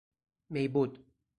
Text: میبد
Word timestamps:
میبد 0.49 0.97